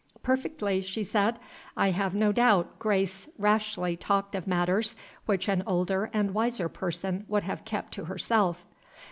[0.23, 1.37] "Perfectly," she said.
[1.77, 4.95] "I have no doubt Grace rashly talked of matters
[5.27, 8.65] which an older and wiser person would have kept to herself."